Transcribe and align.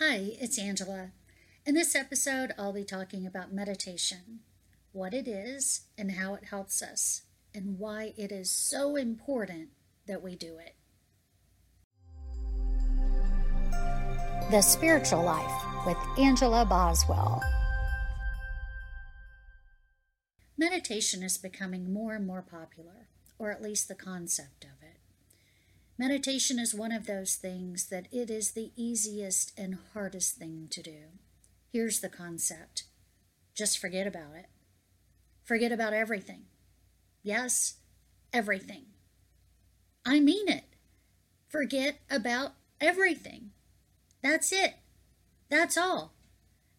Hi, 0.00 0.36
it's 0.40 0.60
Angela. 0.60 1.10
In 1.66 1.74
this 1.74 1.96
episode, 1.96 2.52
I'll 2.56 2.72
be 2.72 2.84
talking 2.84 3.26
about 3.26 3.52
meditation, 3.52 4.38
what 4.92 5.12
it 5.12 5.26
is, 5.26 5.88
and 5.98 6.12
how 6.12 6.34
it 6.34 6.44
helps 6.44 6.80
us, 6.80 7.22
and 7.52 7.80
why 7.80 8.14
it 8.16 8.30
is 8.30 8.48
so 8.48 8.94
important 8.94 9.70
that 10.06 10.22
we 10.22 10.36
do 10.36 10.56
it. 10.58 10.76
The 14.52 14.62
Spiritual 14.62 15.24
Life 15.24 15.64
with 15.84 15.98
Angela 16.16 16.64
Boswell. 16.64 17.42
Meditation 20.56 21.24
is 21.24 21.38
becoming 21.38 21.92
more 21.92 22.14
and 22.14 22.24
more 22.24 22.42
popular, 22.48 23.08
or 23.36 23.50
at 23.50 23.60
least 23.60 23.88
the 23.88 23.96
concept 23.96 24.62
of 24.62 24.80
it. 24.80 24.97
Meditation 26.00 26.60
is 26.60 26.72
one 26.72 26.92
of 26.92 27.06
those 27.06 27.34
things 27.34 27.88
that 27.88 28.06
it 28.12 28.30
is 28.30 28.52
the 28.52 28.70
easiest 28.76 29.58
and 29.58 29.78
hardest 29.94 30.36
thing 30.36 30.68
to 30.70 30.80
do. 30.80 31.06
Here's 31.72 31.98
the 31.98 32.08
concept 32.08 32.84
just 33.52 33.80
forget 33.80 34.06
about 34.06 34.36
it. 34.36 34.46
Forget 35.44 35.72
about 35.72 35.92
everything. 35.92 36.44
Yes, 37.24 37.78
everything. 38.32 38.84
I 40.06 40.20
mean 40.20 40.48
it. 40.48 40.62
Forget 41.48 41.98
about 42.08 42.52
everything. 42.80 43.50
That's 44.22 44.52
it. 44.52 44.74
That's 45.48 45.76
all. 45.76 46.12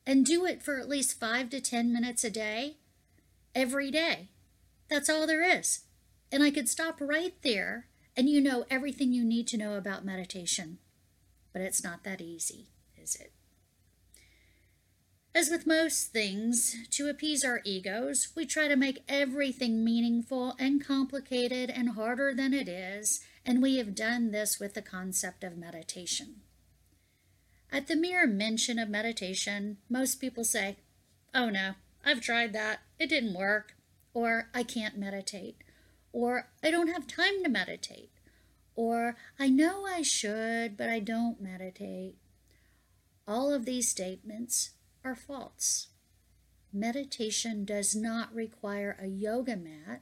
And 0.07 0.25
do 0.25 0.45
it 0.45 0.63
for 0.63 0.79
at 0.79 0.87
least 0.87 1.19
five 1.19 1.49
to 1.49 1.59
ten 1.59 1.91
minutes 1.91 2.23
a 2.23 2.29
day, 2.29 2.77
every 3.53 3.91
day. 3.91 4.29
That's 4.89 5.09
all 5.09 5.27
there 5.27 5.43
is. 5.43 5.81
And 6.31 6.41
I 6.41 6.51
could 6.51 6.69
stop 6.69 7.01
right 7.01 7.33
there 7.41 7.87
and 8.15 8.29
you 8.29 8.41
know 8.41 8.65
everything 8.69 9.13
you 9.13 9.23
need 9.23 9.47
to 9.47 9.57
know 9.57 9.75
about 9.75 10.05
meditation. 10.05 10.79
But 11.53 11.61
it's 11.61 11.83
not 11.83 12.03
that 12.03 12.21
easy, 12.21 12.67
is 13.01 13.15
it? 13.15 13.33
As 15.33 15.49
with 15.49 15.67
most 15.67 16.11
things, 16.11 16.75
to 16.89 17.07
appease 17.07 17.43
our 17.43 17.61
egos, 17.63 18.29
we 18.35 18.45
try 18.45 18.67
to 18.67 18.75
make 18.75 19.03
everything 19.07 19.83
meaningful 19.83 20.55
and 20.57 20.83
complicated 20.83 21.69
and 21.69 21.91
harder 21.91 22.33
than 22.33 22.53
it 22.53 22.67
is, 22.67 23.21
and 23.45 23.61
we 23.61 23.77
have 23.77 23.93
done 23.93 24.31
this 24.31 24.59
with 24.59 24.73
the 24.73 24.81
concept 24.81 25.43
of 25.43 25.55
meditation. 25.55 26.41
At 27.71 27.87
the 27.87 27.95
mere 27.95 28.25
mention 28.25 28.79
of 28.79 28.89
meditation, 28.89 29.77
most 29.87 30.19
people 30.19 30.43
say, 30.43 30.77
Oh 31.33 31.49
no, 31.49 31.75
I've 32.03 32.21
tried 32.21 32.53
that, 32.53 32.79
it 32.97 33.07
didn't 33.07 33.35
work, 33.35 33.75
or 34.15 34.49
I 34.53 34.63
can't 34.63 34.97
meditate, 34.97 35.57
or 36.11 36.49
I 36.63 36.71
don't 36.71 36.87
have 36.87 37.07
time 37.07 37.43
to 37.43 37.49
meditate, 37.49 38.11
or 38.75 39.15
I 39.37 39.49
know 39.49 39.85
I 39.85 40.01
should, 40.01 40.77
but 40.77 40.89
I 40.89 40.99
don't 40.99 41.41
meditate. 41.41 42.15
All 43.27 43.53
of 43.53 43.65
these 43.65 43.89
statements 43.89 44.71
are 45.03 45.15
false. 45.15 45.87
Meditation 46.71 47.65
does 47.65 47.95
not 47.95 48.33
require 48.33 48.97
a 49.01 49.07
yoga 49.07 49.55
mat, 49.55 50.01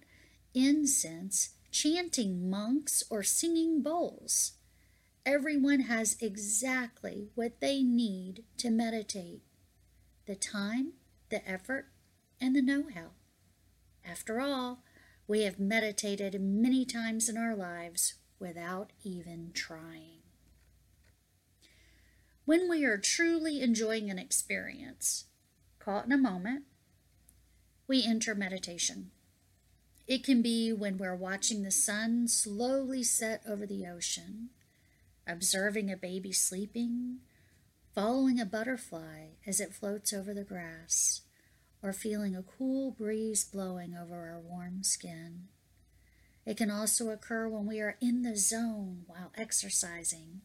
incense, 0.53 1.51
chanting 1.71 2.49
monks, 2.49 3.03
or 3.09 3.23
singing 3.23 3.81
bowls. 3.81 4.53
Everyone 5.25 5.81
has 5.81 6.17
exactly 6.21 7.27
what 7.35 7.59
they 7.59 7.83
need 7.83 8.43
to 8.57 8.69
meditate 8.69 9.41
the 10.25 10.35
time, 10.35 10.93
the 11.29 11.47
effort, 11.49 11.87
and 12.39 12.55
the 12.55 12.61
know 12.61 12.83
how. 12.93 13.11
After 14.05 14.39
all, 14.39 14.83
we 15.27 15.41
have 15.41 15.59
meditated 15.59 16.39
many 16.41 16.85
times 16.85 17.27
in 17.27 17.37
our 17.37 17.55
lives 17.55 18.13
without 18.39 18.91
even 19.03 19.51
trying. 19.53 20.21
When 22.45 22.69
we 22.69 22.85
are 22.85 22.97
truly 22.97 23.61
enjoying 23.61 24.09
an 24.09 24.17
experience, 24.17 25.25
caught 25.79 26.05
in 26.05 26.13
a 26.13 26.17
moment, 26.17 26.63
we 27.87 28.05
enter 28.05 28.33
meditation. 28.33 29.11
It 30.07 30.23
can 30.23 30.41
be 30.41 30.71
when 30.71 30.97
we're 30.97 31.15
watching 31.15 31.63
the 31.63 31.71
sun 31.71 32.29
slowly 32.29 33.03
set 33.03 33.41
over 33.45 33.65
the 33.65 33.85
ocean, 33.85 34.49
observing 35.27 35.91
a 35.91 35.97
baby 35.97 36.31
sleeping, 36.31 37.17
following 37.93 38.39
a 38.39 38.45
butterfly 38.45 39.31
as 39.45 39.59
it 39.59 39.73
floats 39.73 40.13
over 40.13 40.33
the 40.33 40.45
grass, 40.45 41.21
or 41.81 41.93
feeling 41.93 42.35
a 42.35 42.43
cool 42.43 42.91
breeze 42.91 43.43
blowing 43.43 43.95
over 43.95 44.15
our 44.15 44.39
warm 44.39 44.83
skin. 44.83 45.47
It 46.45 46.57
can 46.57 46.71
also 46.71 47.09
occur 47.09 47.47
when 47.47 47.65
we 47.65 47.79
are 47.81 47.97
in 48.01 48.21
the 48.21 48.37
zone 48.37 49.03
while 49.05 49.31
exercising, 49.35 50.41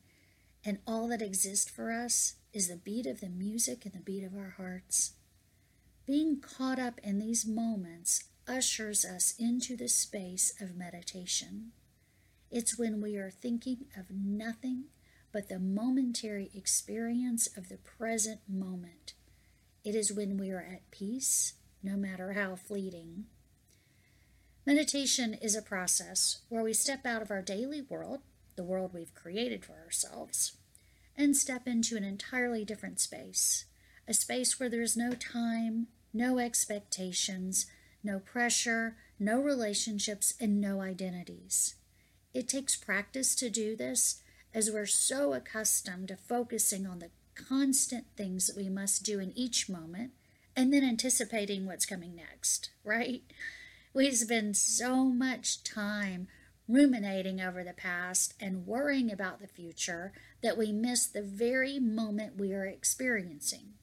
and 0.64 0.78
all 0.86 1.08
that 1.08 1.22
exists 1.22 1.70
for 1.70 1.92
us 1.92 2.34
is 2.52 2.68
the 2.68 2.76
beat 2.76 3.06
of 3.06 3.20
the 3.20 3.28
music 3.28 3.84
and 3.84 3.94
the 3.94 4.00
beat 4.00 4.24
of 4.24 4.34
our 4.36 4.54
hearts. 4.56 5.12
Being 6.06 6.40
caught 6.40 6.78
up 6.78 7.00
in 7.02 7.18
these 7.18 7.46
moments 7.46 8.24
ushers 8.48 9.04
us 9.04 9.34
into 9.38 9.76
the 9.76 9.88
space 9.88 10.52
of 10.60 10.76
meditation. 10.76 11.72
It's 12.50 12.78
when 12.78 13.00
we 13.00 13.16
are 13.16 13.30
thinking 13.30 13.86
of 13.96 14.06
nothing 14.10 14.86
but 15.32 15.48
the 15.48 15.58
momentary 15.58 16.50
experience 16.54 17.48
of 17.56 17.68
the 17.68 17.78
present 17.78 18.40
moment 18.48 19.14
it 19.84 19.94
is 19.94 20.12
when 20.12 20.36
we 20.36 20.50
are 20.50 20.60
at 20.60 20.90
peace, 20.90 21.54
no 21.82 21.96
matter 21.96 22.32
how 22.34 22.56
fleeting. 22.56 23.24
Meditation 24.64 25.34
is 25.34 25.56
a 25.56 25.62
process 25.62 26.42
where 26.48 26.62
we 26.62 26.72
step 26.72 27.04
out 27.04 27.22
of 27.22 27.30
our 27.30 27.42
daily 27.42 27.82
world, 27.82 28.20
the 28.54 28.62
world 28.62 28.94
we've 28.94 29.14
created 29.14 29.64
for 29.64 29.74
ourselves, 29.84 30.56
and 31.16 31.36
step 31.36 31.66
into 31.66 31.96
an 31.96 32.04
entirely 32.04 32.64
different 32.64 33.00
space, 33.00 33.64
a 34.06 34.14
space 34.14 34.60
where 34.60 34.68
there 34.68 34.82
is 34.82 34.96
no 34.96 35.12
time, 35.12 35.88
no 36.14 36.38
expectations, 36.38 37.66
no 38.04 38.20
pressure, 38.20 38.96
no 39.18 39.40
relationships, 39.40 40.34
and 40.40 40.60
no 40.60 40.80
identities. 40.80 41.74
It 42.32 42.48
takes 42.48 42.76
practice 42.76 43.34
to 43.36 43.50
do 43.50 43.76
this 43.76 44.22
as 44.54 44.70
we're 44.70 44.86
so 44.86 45.32
accustomed 45.32 46.08
to 46.08 46.16
focusing 46.16 46.86
on 46.86 46.98
the 46.98 47.10
constant 47.34 48.06
things 48.16 48.46
that 48.46 48.56
we 48.56 48.68
must 48.68 49.04
do 49.04 49.18
in 49.18 49.36
each 49.36 49.68
moment 49.68 50.12
and 50.56 50.72
then 50.72 50.84
anticipating 50.84 51.66
what's 51.66 51.86
coming 51.86 52.14
next, 52.14 52.70
right? 52.84 53.22
We 53.94 54.10
spend 54.12 54.56
so 54.56 55.04
much 55.04 55.62
time 55.64 56.28
ruminating 56.68 57.40
over 57.40 57.64
the 57.64 57.72
past 57.72 58.34
and 58.40 58.66
worrying 58.66 59.10
about 59.10 59.40
the 59.40 59.46
future 59.46 60.12
that 60.42 60.56
we 60.56 60.72
miss 60.72 61.06
the 61.06 61.22
very 61.22 61.78
moment 61.78 62.38
we 62.38 62.52
are 62.52 62.64
experiencing. 62.64 63.74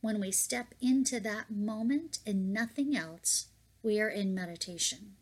When 0.00 0.20
we 0.20 0.32
step 0.32 0.74
into 0.80 1.20
that 1.20 1.50
moment 1.50 2.18
and 2.26 2.52
nothing 2.52 2.96
else, 2.96 3.46
we 3.82 4.00
are 4.00 4.08
in 4.08 4.34
meditation. 4.34 5.14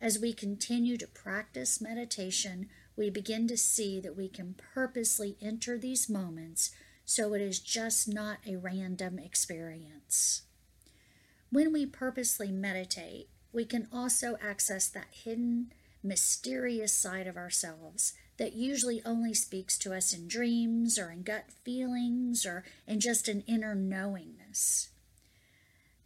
As 0.00 0.18
we 0.18 0.32
continue 0.32 0.96
to 0.96 1.06
practice 1.06 1.80
meditation, 1.80 2.68
we 2.98 3.08
begin 3.08 3.46
to 3.46 3.56
see 3.56 4.00
that 4.00 4.16
we 4.16 4.28
can 4.28 4.56
purposely 4.74 5.36
enter 5.40 5.78
these 5.78 6.10
moments 6.10 6.72
so 7.04 7.32
it 7.32 7.40
is 7.40 7.60
just 7.60 8.12
not 8.12 8.38
a 8.46 8.56
random 8.56 9.18
experience. 9.18 10.42
When 11.50 11.72
we 11.72 11.86
purposely 11.86 12.50
meditate, 12.50 13.28
we 13.52 13.64
can 13.64 13.86
also 13.92 14.36
access 14.42 14.88
that 14.88 15.06
hidden, 15.24 15.72
mysterious 16.02 16.92
side 16.92 17.26
of 17.26 17.36
ourselves 17.36 18.12
that 18.36 18.52
usually 18.52 19.00
only 19.06 19.32
speaks 19.32 19.78
to 19.78 19.94
us 19.94 20.12
in 20.12 20.28
dreams 20.28 20.98
or 20.98 21.10
in 21.10 21.22
gut 21.22 21.44
feelings 21.64 22.44
or 22.44 22.64
in 22.86 23.00
just 23.00 23.28
an 23.28 23.42
inner 23.46 23.74
knowingness. 23.74 24.90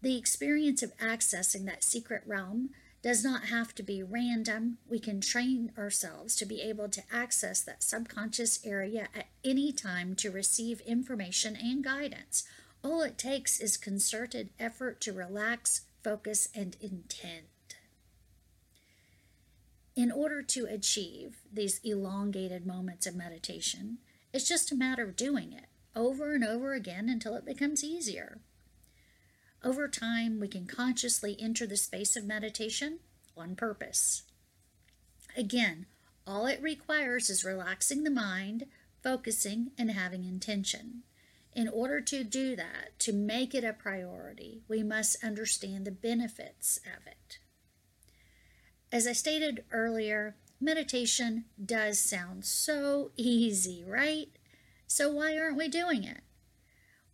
The 0.02 0.16
experience 0.16 0.82
of 0.82 0.96
accessing 0.98 1.64
that 1.66 1.84
secret 1.84 2.22
realm 2.26 2.70
does 3.02 3.24
not 3.24 3.46
have 3.46 3.74
to 3.74 3.82
be 3.82 4.02
random. 4.02 4.78
We 4.88 5.00
can 5.00 5.20
train 5.20 5.72
ourselves 5.76 6.36
to 6.36 6.46
be 6.46 6.62
able 6.62 6.88
to 6.90 7.02
access 7.12 7.60
that 7.62 7.82
subconscious 7.82 8.64
area 8.64 9.08
at 9.14 9.26
any 9.44 9.72
time 9.72 10.14
to 10.16 10.30
receive 10.30 10.80
information 10.82 11.56
and 11.56 11.82
guidance. 11.82 12.44
All 12.84 13.02
it 13.02 13.18
takes 13.18 13.60
is 13.60 13.76
concerted 13.76 14.50
effort 14.58 15.00
to 15.02 15.12
relax, 15.12 15.82
focus, 16.02 16.48
and 16.54 16.76
intend. 16.80 17.46
In 19.94 20.10
order 20.10 20.40
to 20.42 20.64
achieve 20.66 21.38
these 21.52 21.80
elongated 21.84 22.66
moments 22.66 23.06
of 23.06 23.14
meditation, 23.14 23.98
it's 24.32 24.48
just 24.48 24.72
a 24.72 24.76
matter 24.76 25.02
of 25.02 25.16
doing 25.16 25.52
it 25.52 25.66
over 25.94 26.34
and 26.34 26.44
over 26.44 26.72
again 26.72 27.08
until 27.08 27.34
it 27.34 27.44
becomes 27.44 27.84
easier. 27.84 28.38
Over 29.64 29.86
time, 29.86 30.40
we 30.40 30.48
can 30.48 30.66
consciously 30.66 31.36
enter 31.38 31.66
the 31.66 31.76
space 31.76 32.16
of 32.16 32.24
meditation 32.24 32.98
on 33.36 33.54
purpose. 33.54 34.22
Again, 35.36 35.86
all 36.26 36.46
it 36.46 36.60
requires 36.60 37.30
is 37.30 37.44
relaxing 37.44 38.02
the 38.02 38.10
mind, 38.10 38.66
focusing, 39.02 39.70
and 39.78 39.90
having 39.90 40.24
intention. 40.24 41.02
In 41.54 41.68
order 41.68 42.00
to 42.00 42.24
do 42.24 42.56
that, 42.56 42.98
to 43.00 43.12
make 43.12 43.54
it 43.54 43.64
a 43.64 43.72
priority, 43.72 44.62
we 44.68 44.82
must 44.82 45.22
understand 45.22 45.84
the 45.84 45.90
benefits 45.90 46.78
of 46.78 47.06
it. 47.06 47.38
As 48.90 49.06
I 49.06 49.12
stated 49.12 49.64
earlier, 49.70 50.36
meditation 50.60 51.44
does 51.64 52.00
sound 52.00 52.44
so 52.44 53.10
easy, 53.16 53.84
right? 53.86 54.28
So 54.86 55.12
why 55.12 55.36
aren't 55.38 55.56
we 55.56 55.68
doing 55.68 56.04
it? 56.04 56.20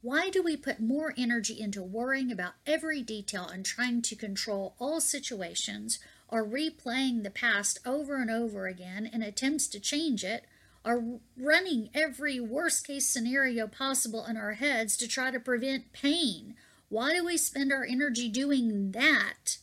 Why 0.00 0.30
do 0.30 0.42
we 0.42 0.56
put 0.56 0.80
more 0.80 1.12
energy 1.16 1.60
into 1.60 1.82
worrying 1.82 2.30
about 2.30 2.54
every 2.66 3.02
detail 3.02 3.48
and 3.48 3.64
trying 3.64 4.00
to 4.02 4.14
control 4.14 4.74
all 4.78 5.00
situations, 5.00 5.98
or 6.28 6.46
replaying 6.46 7.22
the 7.22 7.30
past 7.30 7.78
over 7.84 8.16
and 8.16 8.30
over 8.30 8.66
again 8.68 9.10
in 9.12 9.22
attempts 9.22 9.66
to 9.68 9.80
change 9.80 10.22
it, 10.22 10.44
or 10.84 11.18
running 11.36 11.90
every 11.94 12.38
worst 12.38 12.86
case 12.86 13.08
scenario 13.08 13.66
possible 13.66 14.24
in 14.24 14.36
our 14.36 14.52
heads 14.52 14.96
to 14.98 15.08
try 15.08 15.32
to 15.32 15.40
prevent 15.40 15.92
pain? 15.92 16.54
Why 16.88 17.14
do 17.14 17.24
we 17.24 17.36
spend 17.36 17.72
our 17.72 17.84
energy 17.84 18.28
doing 18.28 18.92
that 18.92 19.58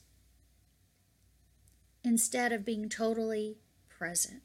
instead 2.04 2.52
of 2.52 2.66
being 2.66 2.90
totally 2.90 3.58
present? 3.90 4.42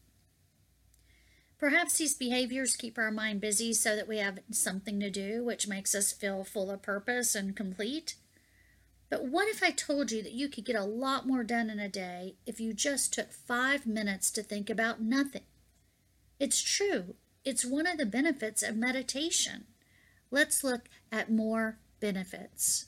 Perhaps 1.61 1.99
these 1.99 2.15
behaviors 2.15 2.75
keep 2.75 2.97
our 2.97 3.11
mind 3.11 3.39
busy 3.43 3.75
so 3.75 3.95
that 3.95 4.09
we 4.09 4.17
have 4.17 4.39
something 4.51 4.99
to 4.99 5.11
do, 5.11 5.45
which 5.45 5.69
makes 5.69 5.95
us 5.95 6.11
feel 6.11 6.43
full 6.43 6.71
of 6.71 6.81
purpose 6.81 7.35
and 7.35 7.55
complete. 7.55 8.15
But 9.11 9.27
what 9.27 9.47
if 9.47 9.63
I 9.63 9.71
told 9.71 10.11
you 10.11 10.23
that 10.23 10.33
you 10.33 10.49
could 10.49 10.65
get 10.65 10.75
a 10.75 10.85
lot 10.85 11.27
more 11.27 11.45
done 11.45 11.69
in 11.69 11.79
a 11.79 11.87
day 11.87 12.37
if 12.47 12.61
you 12.61 12.73
just 12.73 13.13
took 13.13 13.31
five 13.31 13.87
minutes 13.87 14.31
to 14.31 14.43
think 14.43 14.71
about 14.71 15.03
nothing? 15.03 15.43
It's 16.39 16.63
true, 16.63 17.15
it's 17.45 17.67
one 17.67 17.87
of 17.87 17.99
the 17.99 18.07
benefits 18.07 18.63
of 18.63 18.75
meditation. 18.75 19.67
Let's 20.31 20.65
look 20.65 20.89
at 21.13 21.31
more 21.31 21.79
benefits. 22.01 22.87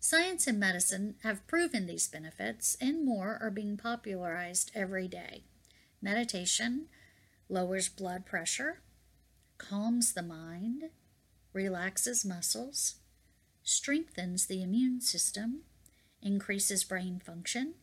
Science 0.00 0.46
and 0.46 0.58
medicine 0.58 1.16
have 1.22 1.46
proven 1.46 1.86
these 1.86 2.08
benefits, 2.08 2.78
and 2.80 3.04
more 3.04 3.38
are 3.42 3.50
being 3.50 3.76
popularized 3.76 4.70
every 4.74 5.06
day. 5.06 5.42
Meditation 6.02 6.88
lowers 7.48 7.88
blood 7.88 8.26
pressure, 8.26 8.80
calms 9.56 10.14
the 10.14 10.22
mind, 10.22 10.84
relaxes 11.52 12.24
muscles, 12.24 12.96
strengthens 13.62 14.46
the 14.46 14.62
immune 14.62 15.00
system, 15.00 15.60
increases 16.20 16.82
brain 16.82 17.20
function, 17.24 17.74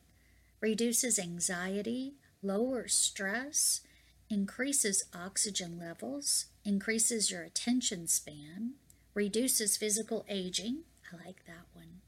reduces 0.60 1.18
anxiety, 1.18 2.16
lowers 2.44 2.94
stress, 2.94 3.82
increases 4.30 5.06
oxygen 5.14 5.80
levels, 5.80 6.48
increases 6.66 7.32
your 7.32 7.44
attention 7.44 8.06
span, 8.06 8.74
reduces 9.14 9.78
physical 9.78 10.26
aging. 10.28 10.80
I 11.14 11.26
like 11.26 11.46
that 11.46 11.68
one. 11.74 12.02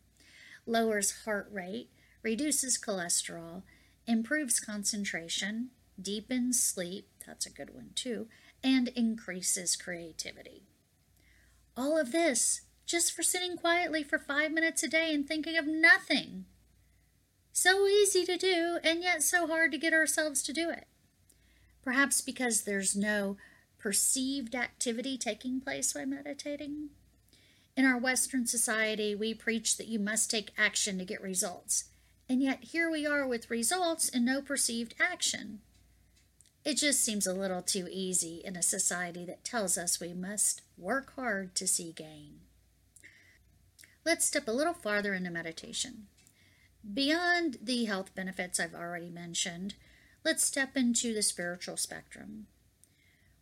Lowers 0.65 1.23
heart 1.23 1.47
rate, 1.53 1.89
reduces 2.21 2.77
cholesterol, 2.77 3.63
improves 4.05 4.59
concentration, 4.59 5.69
deepens 6.03 6.61
sleep, 6.61 7.07
that's 7.25 7.45
a 7.45 7.51
good 7.51 7.73
one 7.73 7.91
too, 7.95 8.27
and 8.63 8.89
increases 8.89 9.75
creativity. 9.75 10.63
All 11.75 11.97
of 11.97 12.11
this 12.11 12.61
just 12.85 13.13
for 13.13 13.23
sitting 13.23 13.55
quietly 13.55 14.03
for 14.03 14.19
five 14.19 14.51
minutes 14.51 14.83
a 14.83 14.87
day 14.87 15.13
and 15.13 15.25
thinking 15.25 15.57
of 15.57 15.65
nothing. 15.65 16.45
So 17.53 17.87
easy 17.87 18.25
to 18.25 18.37
do, 18.37 18.79
and 18.83 19.01
yet 19.01 19.23
so 19.23 19.47
hard 19.47 19.71
to 19.71 19.77
get 19.77 19.93
ourselves 19.93 20.43
to 20.43 20.53
do 20.53 20.69
it. 20.69 20.87
Perhaps 21.83 22.21
because 22.21 22.63
there's 22.63 22.95
no 22.95 23.37
perceived 23.77 24.55
activity 24.55 25.17
taking 25.17 25.61
place 25.61 25.95
while 25.95 26.05
meditating. 26.05 26.89
In 27.75 27.85
our 27.85 27.97
Western 27.97 28.45
society, 28.45 29.15
we 29.15 29.33
preach 29.33 29.77
that 29.77 29.87
you 29.87 29.97
must 29.97 30.29
take 30.29 30.51
action 30.57 30.97
to 30.97 31.05
get 31.05 31.21
results. 31.21 31.85
And 32.27 32.41
yet 32.41 32.63
here 32.65 32.91
we 32.91 33.05
are 33.05 33.27
with 33.27 33.49
results 33.49 34.09
and 34.09 34.25
no 34.25 34.41
perceived 34.41 34.95
action. 34.99 35.61
It 36.63 36.75
just 36.75 37.03
seems 37.03 37.25
a 37.25 37.33
little 37.33 37.63
too 37.63 37.87
easy 37.91 38.41
in 38.45 38.55
a 38.55 38.61
society 38.61 39.25
that 39.25 39.43
tells 39.43 39.77
us 39.77 39.99
we 39.99 40.13
must 40.13 40.61
work 40.77 41.15
hard 41.15 41.55
to 41.55 41.67
see 41.67 41.91
gain. 41.91 42.41
Let's 44.05 44.25
step 44.25 44.47
a 44.47 44.51
little 44.51 44.73
farther 44.73 45.13
into 45.13 45.31
meditation. 45.31 46.07
Beyond 46.93 47.57
the 47.61 47.85
health 47.85 48.13
benefits 48.15 48.59
I've 48.59 48.75
already 48.75 49.09
mentioned, 49.09 49.75
let's 50.23 50.45
step 50.45 50.75
into 50.75 51.13
the 51.13 51.23
spiritual 51.23 51.77
spectrum. 51.77 52.47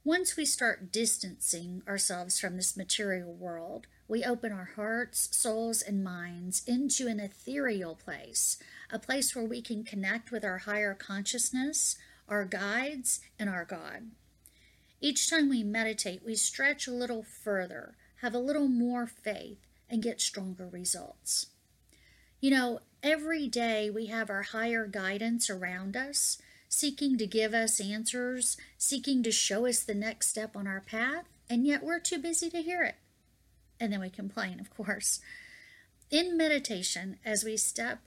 Once 0.05 0.37
we 0.37 0.45
start 0.45 0.91
distancing 0.91 1.83
ourselves 1.87 2.39
from 2.39 2.55
this 2.55 2.77
material 2.77 3.33
world, 3.33 3.87
we 4.07 4.23
open 4.23 4.51
our 4.51 4.71
hearts, 4.75 5.29
souls, 5.35 5.81
and 5.81 6.03
minds 6.03 6.63
into 6.65 7.07
an 7.07 7.19
ethereal 7.19 7.95
place, 7.95 8.57
a 8.89 8.97
place 8.97 9.35
where 9.35 9.45
we 9.45 9.61
can 9.61 9.83
connect 9.83 10.31
with 10.31 10.43
our 10.43 10.59
higher 10.59 10.93
consciousness, 10.93 11.97
our 12.29 12.45
guides, 12.45 13.19
and 13.37 13.49
our 13.49 13.65
God. 13.65 14.11
Each 15.01 15.29
time 15.29 15.49
we 15.49 15.63
meditate, 15.63 16.23
we 16.25 16.35
stretch 16.35 16.87
a 16.87 16.91
little 16.91 17.23
further, 17.23 17.95
have 18.21 18.33
a 18.33 18.39
little 18.39 18.67
more 18.67 19.07
faith, 19.07 19.57
and 19.89 20.03
get 20.03 20.21
stronger 20.21 20.67
results. 20.67 21.47
You 22.39 22.51
know, 22.51 22.79
every 23.01 23.47
day 23.47 23.89
we 23.89 24.05
have 24.07 24.29
our 24.29 24.43
higher 24.43 24.85
guidance 24.85 25.49
around 25.49 25.97
us, 25.97 26.37
seeking 26.67 27.17
to 27.17 27.25
give 27.25 27.53
us 27.53 27.81
answers, 27.81 28.55
seeking 28.77 29.23
to 29.23 29.31
show 29.31 29.65
us 29.65 29.79
the 29.79 29.95
next 29.95 30.27
step 30.27 30.55
on 30.55 30.67
our 30.67 30.81
path, 30.81 31.25
and 31.49 31.65
yet 31.65 31.83
we're 31.83 31.99
too 31.99 32.19
busy 32.19 32.49
to 32.51 32.61
hear 32.61 32.83
it. 32.83 32.95
And 33.79 33.91
then 33.91 34.01
we 34.01 34.09
complain, 34.09 34.59
of 34.59 34.69
course. 34.69 35.19
In 36.11 36.37
meditation, 36.37 37.17
as 37.25 37.43
we 37.43 37.57
step 37.57 37.99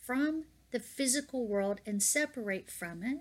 from 0.00 0.44
the 0.70 0.80
physical 0.80 1.46
world 1.46 1.80
and 1.84 2.02
separate 2.02 2.70
from 2.70 3.02
it, 3.02 3.20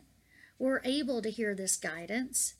we're 0.59 0.81
able 0.83 1.21
to 1.21 1.31
hear 1.31 1.56
this 1.56 1.77
guidance 1.77 2.56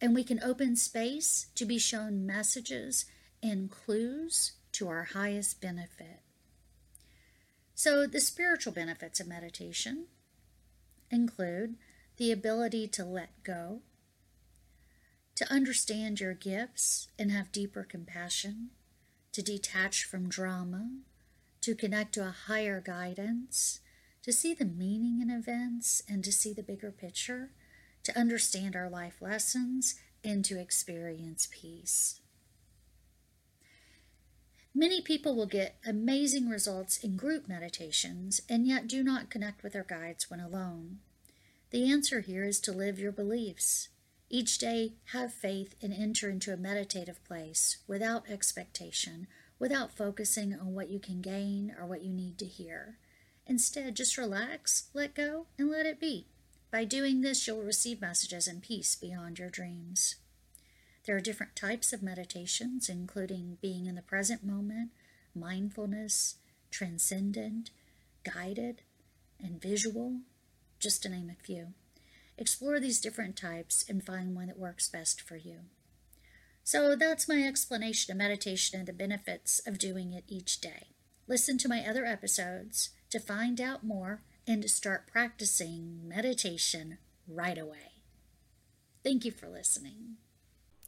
and 0.00 0.14
we 0.14 0.22
can 0.22 0.42
open 0.42 0.76
space 0.76 1.46
to 1.54 1.64
be 1.64 1.78
shown 1.78 2.24
messages 2.24 3.06
and 3.42 3.70
clues 3.70 4.52
to 4.72 4.88
our 4.88 5.04
highest 5.04 5.60
benefit. 5.60 6.20
So, 7.74 8.06
the 8.06 8.20
spiritual 8.20 8.72
benefits 8.72 9.20
of 9.20 9.26
meditation 9.26 10.06
include 11.10 11.76
the 12.18 12.30
ability 12.30 12.86
to 12.88 13.04
let 13.04 13.42
go, 13.42 13.80
to 15.34 15.50
understand 15.50 16.20
your 16.20 16.34
gifts 16.34 17.08
and 17.18 17.30
have 17.30 17.52
deeper 17.52 17.82
compassion, 17.82 18.70
to 19.32 19.42
detach 19.42 20.04
from 20.04 20.28
drama, 20.28 20.90
to 21.62 21.74
connect 21.74 22.12
to 22.14 22.26
a 22.26 22.34
higher 22.46 22.80
guidance, 22.80 23.80
to 24.22 24.32
see 24.32 24.54
the 24.54 24.64
meaning 24.64 25.20
in 25.20 25.30
events 25.30 26.02
and 26.08 26.22
to 26.24 26.32
see 26.32 26.52
the 26.52 26.62
bigger 26.62 26.90
picture, 26.90 27.50
to 28.02 28.18
understand 28.18 28.76
our 28.76 28.88
life 28.88 29.20
lessons, 29.20 29.94
and 30.22 30.44
to 30.44 30.60
experience 30.60 31.48
peace. 31.50 32.20
Many 34.74 35.00
people 35.00 35.34
will 35.34 35.46
get 35.46 35.76
amazing 35.84 36.48
results 36.48 36.98
in 36.98 37.16
group 37.16 37.48
meditations 37.48 38.40
and 38.48 38.66
yet 38.66 38.86
do 38.86 39.02
not 39.02 39.30
connect 39.30 39.62
with 39.62 39.72
their 39.72 39.84
guides 39.84 40.30
when 40.30 40.38
alone. 40.38 40.98
The 41.70 41.90
answer 41.90 42.20
here 42.20 42.44
is 42.44 42.60
to 42.60 42.72
live 42.72 42.98
your 42.98 43.12
beliefs. 43.12 43.88
Each 44.28 44.58
day, 44.58 44.92
have 45.06 45.32
faith 45.32 45.74
and 45.82 45.92
enter 45.92 46.30
into 46.30 46.52
a 46.52 46.56
meditative 46.56 47.24
place 47.24 47.78
without 47.88 48.30
expectation, 48.30 49.26
without 49.58 49.96
focusing 49.96 50.54
on 50.54 50.72
what 50.72 50.88
you 50.88 51.00
can 51.00 51.20
gain 51.20 51.74
or 51.76 51.84
what 51.84 52.02
you 52.02 52.12
need 52.12 52.38
to 52.38 52.46
hear. 52.46 52.96
Instead, 53.46 53.96
just 53.96 54.18
relax, 54.18 54.90
let 54.94 55.14
go, 55.14 55.46
and 55.58 55.70
let 55.70 55.86
it 55.86 56.00
be. 56.00 56.26
By 56.70 56.84
doing 56.84 57.20
this, 57.20 57.46
you'll 57.46 57.62
receive 57.62 58.00
messages 58.00 58.46
and 58.46 58.62
peace 58.62 58.94
beyond 58.94 59.38
your 59.38 59.50
dreams. 59.50 60.16
There 61.06 61.16
are 61.16 61.20
different 61.20 61.56
types 61.56 61.92
of 61.92 62.02
meditations, 62.02 62.88
including 62.88 63.58
being 63.60 63.86
in 63.86 63.96
the 63.96 64.02
present 64.02 64.44
moment, 64.44 64.90
mindfulness, 65.34 66.36
transcendent, 66.70 67.70
guided, 68.22 68.82
and 69.42 69.60
visual, 69.60 70.20
just 70.78 71.02
to 71.02 71.08
name 71.08 71.30
a 71.30 71.42
few. 71.42 71.68
Explore 72.38 72.78
these 72.78 73.00
different 73.00 73.36
types 73.36 73.84
and 73.88 74.04
find 74.04 74.34
one 74.34 74.46
that 74.46 74.58
works 74.58 74.88
best 74.88 75.20
for 75.20 75.36
you. 75.36 75.60
So 76.62 76.94
that's 76.94 77.28
my 77.28 77.42
explanation 77.42 78.12
of 78.12 78.18
meditation 78.18 78.78
and 78.78 78.86
the 78.86 78.92
benefits 78.92 79.60
of 79.66 79.78
doing 79.78 80.12
it 80.12 80.24
each 80.28 80.60
day. 80.60 80.88
Listen 81.26 81.58
to 81.58 81.68
my 81.68 81.84
other 81.84 82.04
episodes 82.04 82.90
to 83.10 83.20
find 83.20 83.60
out 83.60 83.84
more 83.84 84.22
and 84.46 84.62
to 84.62 84.68
start 84.68 85.06
practicing 85.06 86.00
meditation 86.06 86.98
right 87.26 87.58
away. 87.58 88.04
Thank 89.02 89.24
you 89.24 89.32
for 89.32 89.48
listening. 89.48 90.16